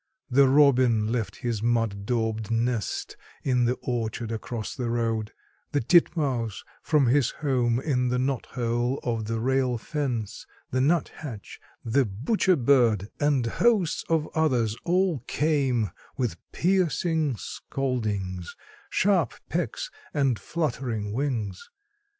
[0.31, 5.31] The robin left his mud daubed nest in the orchard across the road,
[5.73, 11.59] the titmouse from his home in the knot hole of the rail fence, the nuthatch,
[11.85, 18.55] the butcher bird and hosts of others all came, with piercing scoldings,
[18.89, 21.69] sharp pecks and fluttering wings.